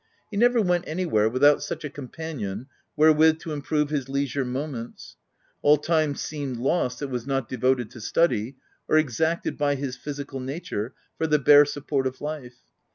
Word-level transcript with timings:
He 0.31 0.35
never 0.37 0.59
went 0.63 0.87
anywhere 0.87 1.29
without 1.29 1.61
such 1.61 1.85
a 1.85 1.89
companion 1.91 2.65
wherewith 2.97 3.37
to 3.41 3.51
improve 3.53 3.91
his 3.91 4.09
leisure 4.09 4.43
moments: 4.43 5.15
all 5.61 5.77
time 5.77 6.15
seemed 6.15 6.57
lost 6.57 7.01
that 7.01 7.09
was 7.09 7.27
not 7.27 7.47
devoted 7.47 7.91
to 7.91 8.01
study, 8.01 8.55
or 8.87 8.97
exacted, 8.97 9.59
by 9.59 9.75
his 9.75 9.95
physical 9.95 10.39
nature, 10.39 10.95
for 11.19 11.27
the 11.27 11.37
bare 11.37 11.65
support 11.65 12.07
of 12.07 12.19
life. 12.19 12.61